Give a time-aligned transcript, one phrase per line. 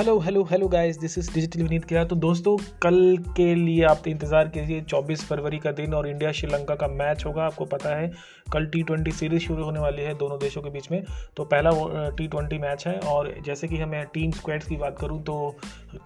[0.00, 2.94] Hello hello hello guys this is digital Vineet किया तो दोस्तों कल
[3.36, 7.42] के लिए आप इंतज़ार कीजिए 24 फरवरी का दिन और इंडिया श्रीलंका का मैच होगा
[7.44, 8.10] आपको पता है।
[8.52, 11.02] कल टी ट्वेंटी सीरीज़ शुरू होने वाली है दोनों देशों के बीच में।
[11.36, 11.70] तो पहला
[12.18, 15.36] टी ट्वेंटी मैच है और जैसे कि हमें टीम स्क्वाड्स की बात करूँ तो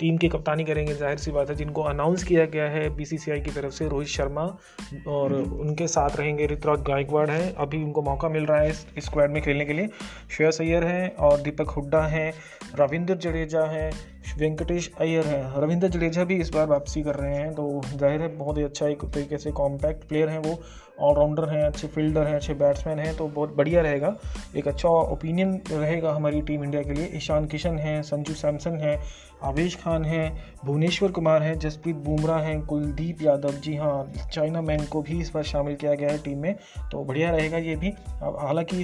[0.01, 3.51] टीम की कप्तानी करेंगे ज़ाहिर सी बात है जिनको अनाउंस किया गया है बीसीसीआई की
[3.51, 4.45] तरफ़ से रोहित शर्मा
[5.09, 9.31] और उनके साथ रहेंगे ऋतुराज गायकवाड़ है। अभी उनको मौका मिल रहा है इस स्क्वाड
[9.31, 9.89] में खेलने के लिए।
[10.37, 12.33] श्रेयस अय्यर हैं और दीपक हुड्डा हैं।
[12.77, 13.91] रविंद्र जडेजा हैं,
[14.39, 18.29] वेंकटेश अय्यर हैं। रविंद्र जडेजा भी इस बार वापसी कर रहे हैं तो ज़ाहिर है
[18.37, 20.59] बहुत ही अच्छा एक तरीके से कॉम्पैक्ट प्लेयर हैं वो।
[20.99, 24.17] ऑलराउंडर हैं, अच्छे फील्डर हैं, अच्छे बैट्समैन हैं तो बहुत बढ़िया रहेगा।
[24.57, 28.99] एक अच्छा ओपिनियन रहेगा हमारी टीम इंडिया के लिए। ईशान किशन हैं, संजू सैमसन हैं,
[29.43, 30.27] आवेश खान हैं,
[30.65, 35.31] भुवनेश्वर कुमार हैं, जसप्रीत बुमराह हैं, कुलदीप यादव। जी हाँ चाइना मैन को भी इस
[35.35, 36.55] बार शामिल किया गया है टीम में
[36.93, 37.91] तो बढ़िया रहेगा ये भी।
[38.23, 38.77] अब हालाँकि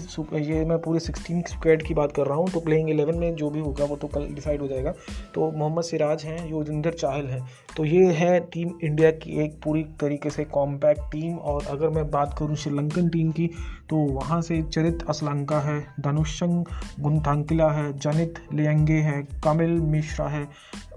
[0.42, 3.50] ये मैं पूरे सिक्सटीन स्क्वाड की बात कर रहा हूँ तो प्लेइंग एलेवन में जो
[3.50, 4.94] भी होगा वो तो कल डिसाइड हो जाएगा।
[5.34, 7.42] तो मोहम्मद सिराज हैं युजविंदर चाहल हैं।
[7.76, 11.99] तो ये है टीम इंडिया की एक पूरी तरीके से कॉम्पैक्ट टीम और अगर मैं
[12.04, 13.50] बात करूँ श्रीलंकन टीम की
[13.90, 16.64] तो वहाँ से चरित असलंका है धनुषंग
[17.00, 20.46] गुंथांकिला है, जनित लियंगे है, कमिल मिश्रा है,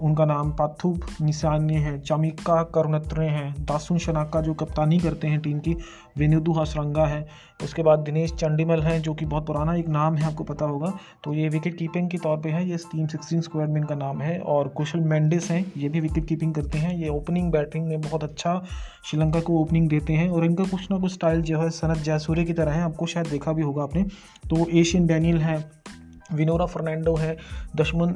[0.02, 5.58] उनका नाम पाथुब निशान्य है, चमिका करुणत्रे हैं, दासुन शनाका जो कप्तानी करते हैं टीम
[5.58, 5.76] की,
[6.18, 7.26] विनुदु हसरंगा है,
[7.64, 10.92] उसके बाद दिनेश चंडीमल हैं, जो कि बहुत पुराना एक नाम है, आपको पता होगा
[11.24, 14.20] तो ये विकेट कीपिंग के तौर पे है, ये टीम सिक्सटीन स्क्वाड में इनका नाम
[14.20, 18.00] है, और कुशल मेंडिस हैं, ये भी विकेट कीपिंग करते हैं, ये ओपनिंग बैटिंग में
[18.00, 18.60] बहुत अच्छा
[19.04, 22.44] श्रीलंका को ओपनिंग देते हैं, और इनका कुछ ना कुछ स्टाइल जो है, सनत जयसूर्य
[22.44, 24.02] की तरह है, आपको शायद देखा भी होगा आपने।
[24.50, 25.58] तो एशियन डैनियल है,
[26.32, 27.36] विनोरा फर्नांडो है
[27.76, 28.14] दशमन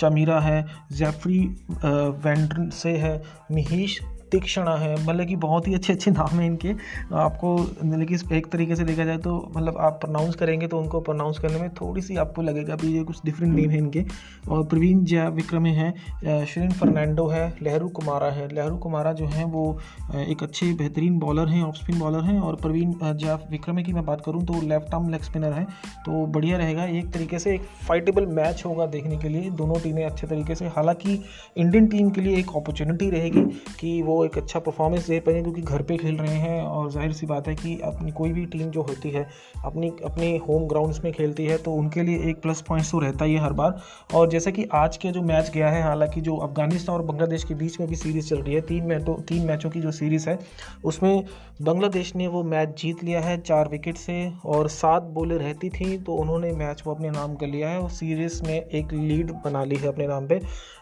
[0.00, 1.38] चमीरा है, जैफरी
[1.84, 4.00] वेंड्रन से है, मिहीश
[4.32, 6.74] तीक्षणा है मतलब कि बहुत ही अच्छे अच्छे नाम हैं इनके।
[7.16, 11.00] आपको मतलब कि एक तरीके से देखा जाए तो मतलब आप प्रोनाउंस करेंगे तो उनको
[11.02, 14.04] प्रोनाउंस करने में थोड़ी सी आपको लगेगा भी ये कुछ डिफरेंट नेम है इनके।
[14.50, 19.44] और प्रवीण जया विक्रमे हैं श्रीन फर्नांडो है, लहरू कुमारा है। लहरू कुमारा जो है
[19.46, 19.78] वो
[20.20, 24.04] एक अच्छे बेहतरीन बॉलर हैं ऑफ़ स्पिन बॉलर हैं। और प्रवीण जया विक्रमे की मैं
[24.04, 25.64] बात करूँ तो लेफ़्ट आर्म लेग स्पिनर है।
[26.06, 30.04] तो बढ़िया रहेगा, एक तरीके से एक फाइटेबल मैच होगा देखने के लिए। दोनों टीमें
[30.04, 31.20] अच्छे तरीके से, हालाँकि
[31.56, 33.42] इंडियन टीम के लिए एक अपॉर्चुनिटी रहेगी
[33.80, 37.12] कि वो एक अच्छा परफॉर्मेंस दे पाएँगे क्योंकि घर पे खेल रहे हैं और ज़ाहिर
[37.12, 39.26] सी बात है कि अपनी कोई भी टीम जो होती है,
[39.64, 43.24] अपनी, अपने होम ग्राउंड्स में खेलती है तो उनके लिए एक प्लस पॉइंट्स तो रहता
[43.24, 43.80] ही है हर बार।
[44.14, 47.54] और जैसे कि आज के जो मैच गया है, हालाँकि जो अफ़गानिस्तान और बांग्लादेश के
[47.54, 50.38] बीच में भी सीरीज़ चल रही है, तीन मैचों तीन मैचों की जो सीरीज़ है,
[50.84, 51.24] उसमें
[51.62, 54.14] बांग्लादेश ने वो मैच जीत लिया है चार विकेट से
[54.46, 57.90] और सात बोलें रहती थी तो उन्होंने मैच को अपने नाम कर लिया है और
[57.90, 60.40] सीरीज़ में एक लीड बना ली है अपने नाम पे।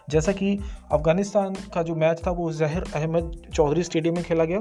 [0.09, 0.57] जैसा कि
[0.91, 4.59] अफ़गानिस्तान का जो मैच था, वो जहर अहमद चौधरी स्टेडियम में खेला गया।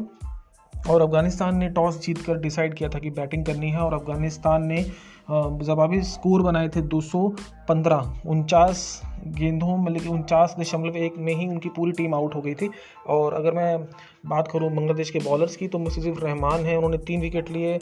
[0.90, 4.82] और अफ़गानिस्तान ने टॉस जीतकर डिसाइड किया था कि बैटिंग करनी है और अफ़गानिस्तान ने
[5.30, 7.28] जवाबी स्कोर बनाए थे दो सौ
[7.68, 12.40] पंद्रह, उनचास गेंदों मतलब कि उनचास दशमलव एक में ही उनकी पूरी टीम आउट हो
[12.40, 12.70] गई थी।
[13.08, 13.78] और अगर मैं
[14.26, 17.78] बात करूँ बांग्लादेश के बॉलर्स की तो मुशीफ रहमान है, उन्होंने तीन विकेट लिए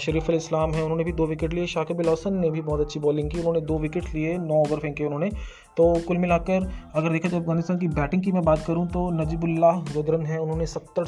[0.00, 2.80] शरीफ अल इस्लाम हैं, उन्होंने भी दो विकेट लिए, शाकिब अल हसन ने भी बहुत
[2.80, 5.30] अच्छी बॉलिंग की, उन्होंने दो विकेट लिए, नौ ओवर फेंके उन्होंने।
[5.76, 9.80] तो कुल मिलाकर, अगर देखा जाए अफ़गानिस्तान की बैटिंग की मैं बात करूँ तो नजीबुल्लाह
[9.84, 11.04] जदरन है, उन्होंने सत्तर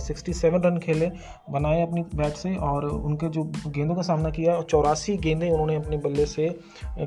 [0.00, 1.10] सिक्सटी सेवन रन खेले,
[1.50, 5.96] बनाए अपनी बैट से, और उनके जो गेंदों का सामना किया, चौरासी गेंदें उन्होंने अपने
[5.98, 6.48] बल्ले से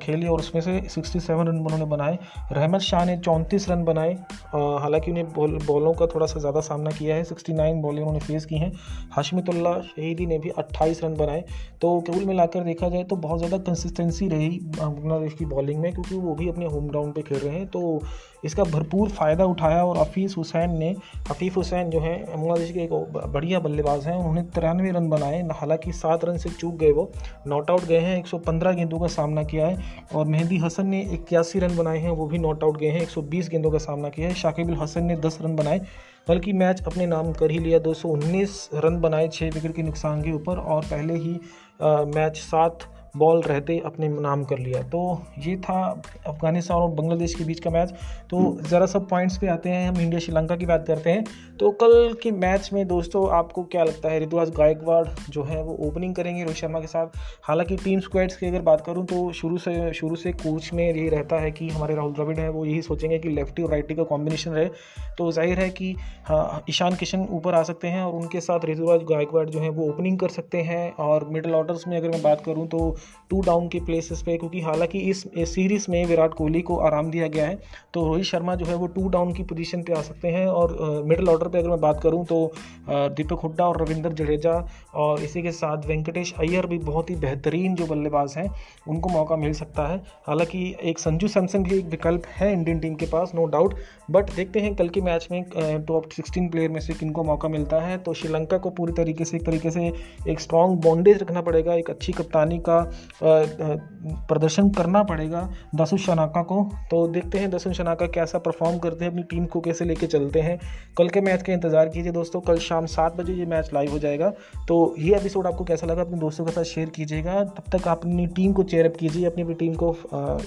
[0.01, 2.10] खेली, और उसमें से सिक्सटी सेवन रन उन्होंने बनाए।
[2.51, 4.13] रहमत शाह ने चौंतीस रन बनाए
[4.53, 8.19] हालाँकि उन्हें बॉल, बॉलों का थोड़ा सा ज़्यादा सामना किया है। सिक्सटी नाइन बॉलें उन्होंने
[8.19, 8.71] फेस की हैं।
[9.17, 11.43] हशमतुल्ला शहीदी ने भी अट्ठाईस रन बनाए।
[11.81, 16.15] तो कुल मिलाकर देखा जाए तो बहुत ज़्यादा कंसिस्टेंसी रही बांग्लादेश की बॉलिंग में, क्योंकि
[16.17, 18.01] वो भी अपने होम ग्राउंड पर खेल रहे हैं। तो
[18.45, 20.89] इसका भरपूर फ़ायदा उठाया और हफीज़ हुसैन ने
[21.29, 22.93] हफीफ़ हुसैन जो है बांग्लादेश के एक
[23.33, 27.11] बढ़िया बल्लेबाज हैं। उन्होंने तिरानवे रन बनाए हालाँकि सात रन से चूक गए वो।
[27.47, 31.59] नॉट आउट गए हैं 115 गेंदों का सामना किया है। और मेहंदी हसन ने इक्यासी
[31.59, 34.33] रन बनाए हैं वो भी नॉट आउट गए हैं। 120 गेंदों का सामना किया है।
[34.35, 35.81] शाकिबुल हसन ने 10 रन बनाए
[36.29, 40.31] बल्कि मैच अपने नाम कर ही लिया। 219 रन बनाए छः विकेट के नुकसान के
[40.31, 41.39] ऊपर। और पहले ही
[41.81, 42.83] आ, मैच सात
[43.13, 45.01] बॉल रहते अपने नाम कर लिया। तो
[45.39, 45.81] ये था
[46.27, 47.89] अफ़गानिस्तान और बांग्लादेश के बीच का मैच।
[48.29, 51.23] तो ज़रा सब पॉइंट्स पे आते हैं, हम इंडिया श्रीलंका की बात करते हैं।
[51.59, 54.19] तो कल के मैच में दोस्तों आपको क्या लगता है?
[54.19, 58.45] ऋतुराज गायकवाड़ जो है वो ओपनिंग करेंगे रोहित शर्मा के साथ। हालाँकि टीम स्क्वाड्स की
[58.45, 61.95] अगर बात करूँ तो शुरू से शुरू से कोच में ये रहता है कि हमारे
[61.95, 64.69] राहुल द्रविड़ हैं, वो यही सोचेंगे कि लेफ्टी और राइटी का कॉम्बिनेशन रहे।
[65.17, 69.03] तो ज़ाहिर है कि हाँ ईशान किशन ऊपर आ सकते हैं और उनके साथ ऋतुराज
[69.09, 72.41] गायकवाड़ जो है वो ओपनिंग कर सकते हैं। और मिडल ऑर्डर्स में अगर मैं बात
[72.45, 72.95] करूँ तो
[73.29, 77.27] टू डाउन के प्लेसेस पे, क्योंकि हालाँकि इस सीरीज़ में विराट कोहली को आराम दिया
[77.27, 77.57] गया है
[77.93, 81.03] तो रोहित शर्मा जो है वो टू डाउन की पोजीशन पे आ सकते हैं और
[81.05, 82.51] मिडिल ऑर्डर पे अगर मैं बात करूँ तो
[82.89, 84.53] दीपक हुड्डा और रविंदर जडेजा
[84.95, 88.49] और इसी के साथ वेंकटेश अय्यर भी बहुत ही बेहतरीन जो बल्लेबाज हैं,
[88.87, 89.97] उनको मौका मिल सकता है।
[90.27, 93.75] हालाँकि एक संजू सैमसन भी एक विकल्प है इंडियन टीम के पास नो डाउट
[94.11, 95.43] बट देखते हैं कल के मैच में
[95.87, 99.37] टॉप सिक्सटीन प्लेयर में से किनको मौका मिलता है तो श्रीलंका को पूरी तरीके से,
[99.37, 99.91] एक तरीके से
[100.29, 102.90] एक स्ट्रॉन्ग बॉन्डेज रखना पड़ेगा, एक अच्छी कप्तानी का
[103.23, 109.11] प्रदर्शन करना पड़ेगा दसु शनाका को। तो देखते हैं दसु शनाका कैसा परफॉर्म करते हैं,
[109.11, 110.59] अपनी टीम को कैसे लेके चलते हैं।
[110.97, 113.99] कल के मैच का इंतज़ार कीजिए दोस्तों, कल शाम सात बजे ये मैच लाइव हो
[113.99, 114.29] जाएगा।
[114.67, 117.99] तो ये एपिसोड आपको कैसा लगा अपने दोस्तों के साथ शेयर कीजिएगा। तब तक आप
[117.99, 119.95] अपनी टीम को चेयरअप कीजिए, अपनी अपनी टीम को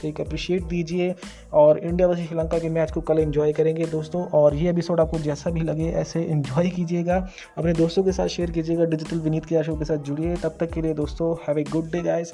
[0.04, 1.14] एक अप्रिशिएट दीजिए
[1.54, 5.18] और इंडिया वर्सेज श्रीलंका के मैच को कल एंजॉय करेंगे दोस्तों। और ये एपिसोड आपको
[5.20, 7.16] जैसा भी लगे, ऐसे इन्जॉय कीजिएगा।
[7.58, 10.70] अपने दोस्तों के साथ शेयर कीजिएगा। डिजिटल विनीत के शो के साथ जुड़िए। तब तक
[10.72, 12.32] के लिए दोस्तों have a good day guys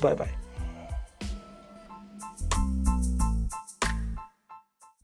[0.00, 0.34] Bye bye.